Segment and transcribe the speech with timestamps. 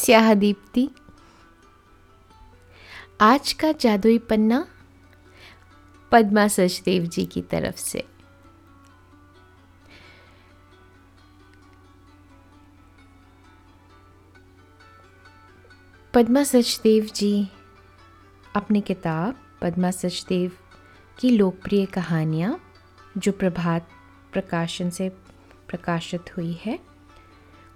[0.00, 0.90] स्याह दीप्ति
[3.20, 4.66] आज का जादुई पन्ना
[6.12, 8.04] पद्मा सचदेव जी की तरफ़ से।
[16.14, 17.48] पद्मा सचदेव जी
[18.56, 20.52] अपनी किताब पद्मा सचदेव
[21.18, 22.60] की लोकप्रिय कहानियाँ,
[23.18, 23.88] जो प्रभात
[24.32, 25.08] प्रकाशन से
[25.68, 26.78] प्रकाशित हुई है,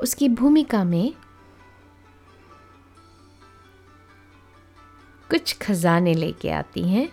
[0.01, 1.15] उसकी भूमिका में
[5.65, 7.09] खजाने लेके आती हैं।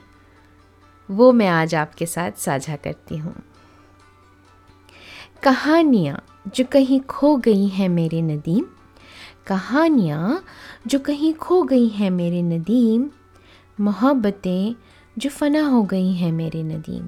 [1.10, 3.34] वो मैं आज आपके साथ साझा करती हूँ।
[5.44, 8.66] कहानियाँ जो कहीं खो गई हैं मेरे नदीम,
[9.48, 10.44] कहानियाँ
[10.88, 13.10] जो कहीं खो गई हैं मेरे नदीम,
[13.80, 14.76] मोहब्बतें
[15.18, 17.08] जो फना हो गई हैं मेरे नदीम,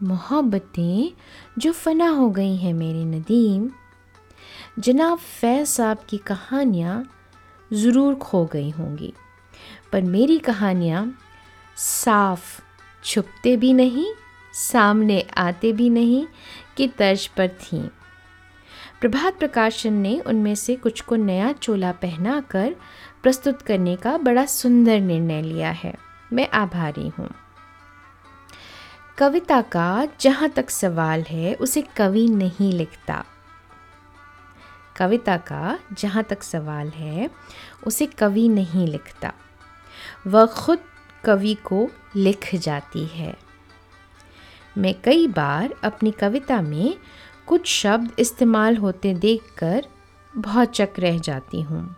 [0.00, 1.10] मोहब्बतें
[1.58, 3.70] जो फना हो गई हैं मेरे नदीम।
[4.78, 7.02] जनाब फैज़ साहब की कहानियाँ
[7.70, 9.12] ज़रूर खो गई होंगी।
[9.92, 11.18] पर मेरी कहानियाँ
[11.76, 12.60] साफ़
[13.04, 14.14] छुपते भी नहीं,
[14.54, 16.26] सामने आते भी नहीं
[16.76, 17.88] कि तर्ज पर थीं।
[19.00, 22.76] प्रभात प्रकाशन ने उनमें से कुछ को नया चोला पहनाकर
[23.22, 25.94] प्रस्तुत करने का बड़ा सुंदर निर्णय लिया है।
[26.32, 27.30] मैं आभारी हूँ।
[29.18, 33.24] कविता का जहाँ तक सवाल है, उसे कवि नहीं लिखता।
[34.96, 37.30] कविता का जहाँ तक सवाल है,
[37.86, 39.32] उसे कवि नहीं लिखता।
[40.26, 40.78] वह खुद
[41.24, 43.36] कवि को लिख जाती है।
[44.78, 46.98] मैं कई बार अपनी कविता में
[47.46, 49.86] कुछ शब्द इस्तेमाल होते देखकर
[50.36, 51.96] बहुत चक रह जाती हूँ।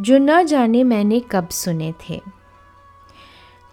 [0.00, 2.22] जो न जाने मैंने कब सुने थे।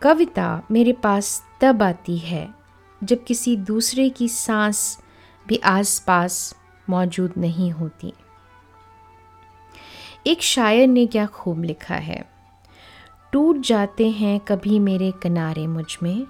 [0.01, 2.55] कविता मेरे पास तब आती है
[3.03, 4.99] जब किसी दूसरे की सांस
[5.47, 6.55] भी आसपास
[6.89, 8.13] मौजूद नहीं होती।
[10.27, 12.29] एक शायर ने क्या खूब लिखा है।
[13.31, 16.27] टूट जाते हैं कभी मेरे किनारे मुझमें,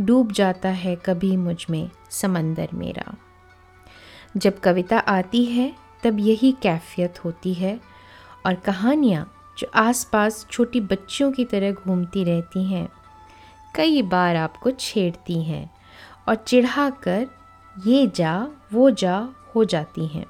[0.00, 3.14] डूब जाता है कभी मुझमें समंदर मेरा।
[4.36, 7.80] जब कविता आती है, तब यही कैफियत होती है
[8.46, 12.88] और कहानियाँ जो आसपास छोटी बच्चियों की तरह घूमती रहती हैं,
[13.74, 15.70] कई बार आपको छेड़ती हैं
[16.28, 17.26] और चिढ़ा कर
[17.86, 20.26] ये जा, वो जा, हो जाती हैं।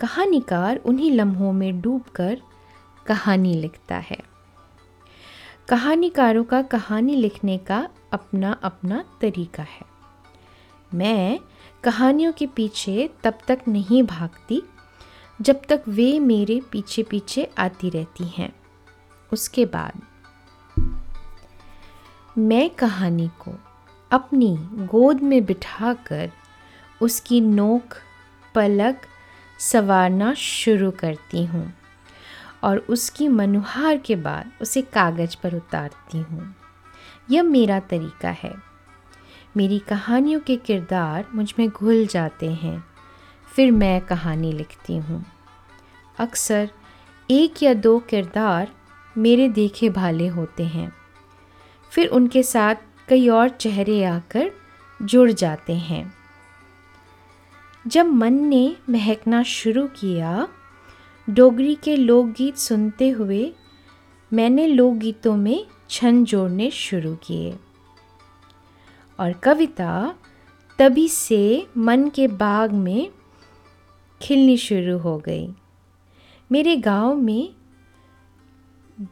[0.00, 2.42] कहानीकार उन्हीं लम्हों में डूबकर
[3.06, 4.18] कहानी लिखता है।
[5.68, 9.86] कहानीकारों का कहानी लिखने का अपना अपना तरीका है।
[10.94, 11.40] मैं
[11.84, 14.62] कहानियों के पीछे तब तक नहीं भागती
[15.40, 18.52] जब तक वे मेरे पीछे पीछे आती रहती हैं।
[19.32, 20.02] उसके बाद
[22.38, 23.52] मैं कहानी को
[24.10, 24.56] अपनी
[24.86, 26.30] गोद में बिठाकर
[27.00, 27.94] उसकी नोक,
[28.54, 29.00] पलक
[29.58, 31.74] संवारना शुरू करती हूँ
[32.64, 36.54] और उसकी मनुहार के बाद उसे कागज़ पर उतारती हूँ।
[37.30, 38.54] यह मेरा तरीका है।
[39.56, 42.84] मेरी कहानियों के किरदार मुझमें घुल जाते हैं।
[43.56, 45.26] फिर मैं कहानी लिखती हूँ।
[46.18, 46.70] अक्सर
[47.30, 48.72] एक या दो किरदार
[49.18, 50.92] मेरे देखे भाले होते हैं।
[51.90, 52.74] फिर उनके साथ
[53.08, 54.50] कई और चेहरे आकर
[55.02, 56.23] जुड़ जाते हैं।
[57.86, 60.48] जब मन ने महकना शुरू किया,
[61.30, 63.52] डोगरी के लोकगीत सुनते हुए
[64.32, 67.58] मैंने लोकगीतों में छन जोड़ने शुरू किए।
[69.20, 70.14] और कविता
[70.78, 73.10] तभी से मन के बाग में
[74.22, 75.48] खिलनी शुरू हो गई।
[76.52, 77.54] मेरे गाँव में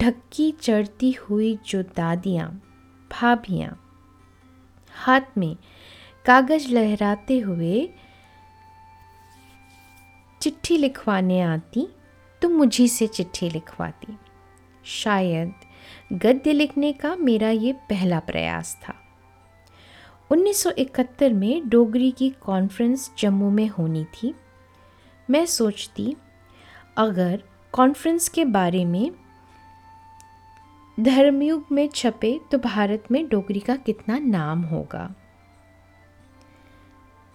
[0.02, 2.62] ढक्की चढ़ती हुई जो दादियाँ,
[3.10, 3.78] भाभियाँ
[4.92, 5.56] हाथ में
[6.26, 7.88] कागज़ लहराते हुए
[10.42, 11.88] चिट्ठी लिखवाने आती
[12.42, 14.18] तो मुझी से चिट्ठी लिखवाती।
[14.84, 15.52] शायद
[16.12, 18.94] गद्य लिखने का मेरा ये पहला प्रयास था।
[20.30, 24.34] 1971 में डोगरी की कॉन्फ्रेंस जम्मू में होनी थी।
[25.30, 26.16] मैं सोचती,
[26.96, 27.42] अगर
[27.72, 29.10] कॉन्फ्रेंस के बारे में
[31.00, 35.14] धर्मयुग में छपे तो भारत में डोगरी का कितना नाम होगा।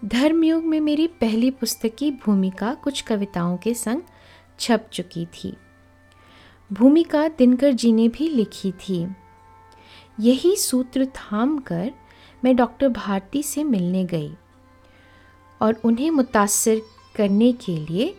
[0.06, 4.02] धर्मयुग में मेरी पहली पुस्तक की भूमिका कुछ कविताओं के संग
[4.60, 5.54] छप चुकी थी।
[6.74, 9.08] भूमिका दिनकर जी ने भी लिखी थी।
[10.20, 11.92] यही सूत्र थाम कर
[12.44, 14.32] मैं डॉक्टर भारती से मिलने गई
[15.62, 16.82] और उन्हें मुतासर
[17.16, 18.14] करने के लिए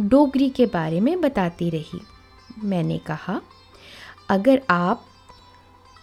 [0.00, 2.00] डोगरी के बारे में बताती रही।
[2.64, 3.40] मैंने कहा,
[4.28, 5.04] अगर आप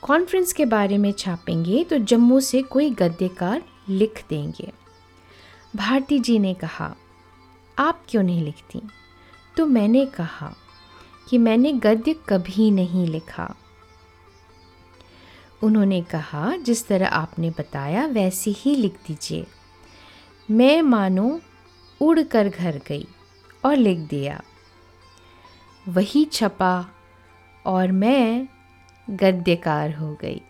[0.01, 4.71] कॉन्फ्रेंस के बारे में छापेंगे तो जम्मू से कोई गद्यकार लिख देंगे।
[5.75, 6.95] भारती जी ने कहा,
[7.79, 8.81] आप क्यों नहीं लिखती?
[9.57, 10.53] तो मैंने कहा
[11.29, 13.55] कि मैंने गद्य कभी नहीं लिखा।
[15.63, 19.47] उन्होंने कहा, जिस तरह आपने बताया, वैसे ही लिख दीजिए।
[20.51, 21.41] मैं मानो
[22.01, 23.07] उड़ कर घर गई
[23.65, 24.41] और लिख दिया।
[25.87, 26.89] वही छपा
[27.65, 28.47] और मैं
[29.09, 30.41] गद्यकार हो गई।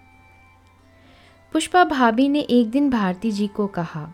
[1.53, 4.13] पुष्पा भाभी ने एक दिन भारती जी को कहा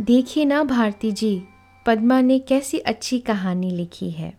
[0.00, 1.44] देखिए ना भारती जी,
[1.86, 4.38] पद्मा ने कैसी अच्छी कहानी लिखी है।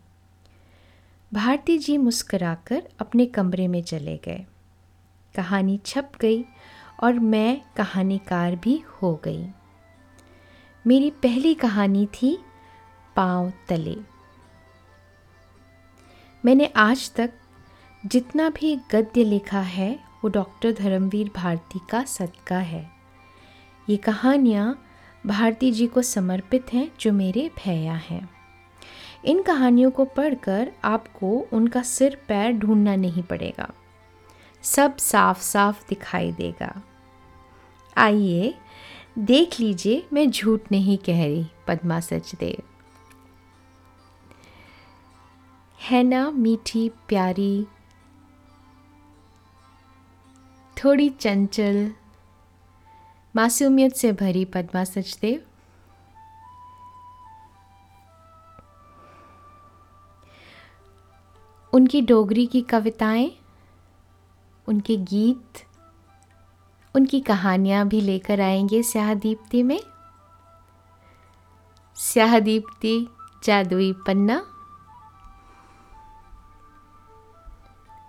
[1.33, 4.45] भारती जी मुस्कुराकर अपने कमरे में चले गए।
[5.35, 6.45] कहानी छप गई
[7.03, 9.47] और मैं कहानीकार भी हो गई।
[10.87, 12.39] मेरी पहली कहानी थी,
[13.15, 13.97] पाँव तले।
[16.45, 17.33] मैंने आज तक
[18.05, 22.91] जितना भी गद्य लिखा है, वो डॉक्टर धर्मवीर भारती का सदका है।
[23.89, 24.87] ये कहानियाँ
[25.25, 28.29] भारती जी को समर्पित हैं जो मेरे भैया हैं।
[29.25, 33.69] इन कहानियों को पढ़कर आपको उनका सिर पैर ढूंढना नहीं पड़ेगा।
[34.61, 36.81] सब साफ़ साफ़ दिखाई देगा।
[37.97, 38.53] आइए,
[39.19, 42.63] देख लीजिए, मैं झूठ नहीं कह रही, पद्मा सचदेव।
[45.81, 47.65] है ना, मीठी, प्यारी,
[50.83, 51.93] थोड़ी चंचल
[53.35, 55.41] मासूमियत से भरी पद्मा सचदेव।
[61.73, 63.31] उनकी डोगरी की कविताएँ,
[64.67, 65.63] उनके गीत,
[66.95, 69.79] उनकी कहानियाँ भी लेकर आएँगे स्याह दीप्ति में।
[71.95, 73.07] स्याह दीप्ति
[73.43, 74.45] जादुई पन्ना।